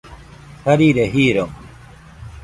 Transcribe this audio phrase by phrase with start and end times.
[0.63, 1.45] Jarire jiro.